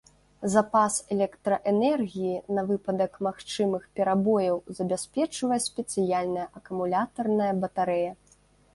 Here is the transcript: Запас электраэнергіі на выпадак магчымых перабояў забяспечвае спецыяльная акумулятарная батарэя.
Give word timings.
Запас 0.51 0.95
электраэнергіі 1.15 2.33
на 2.57 2.63
выпадак 2.71 3.13
магчымых 3.27 3.83
перабояў 4.01 4.57
забяспечвае 4.81 5.59
спецыяльная 5.69 6.47
акумулятарная 6.61 7.53
батарэя. 7.65 8.11